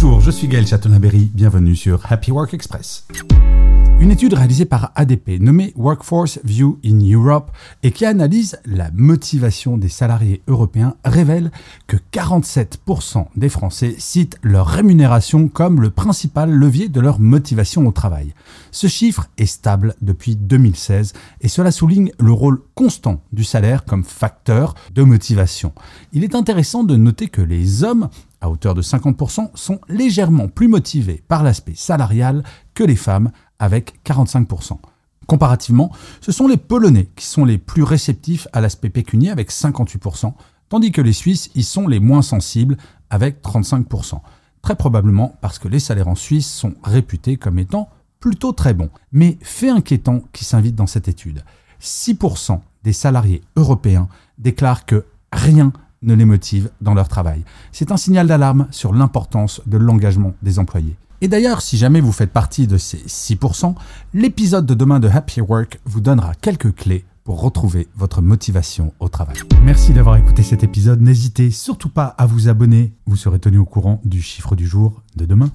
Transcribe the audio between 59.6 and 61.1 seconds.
de l'engagement des employés.